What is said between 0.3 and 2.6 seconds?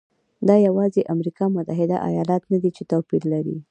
دا یوازې امریکا متحده ایالات نه